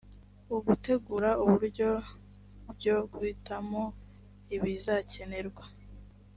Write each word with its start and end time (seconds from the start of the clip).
ugutegura 0.55 1.29
uburyo 1.43 1.89
byo 2.77 2.97
guhitamo 3.13 3.81
ibizakenerwa 4.55 5.63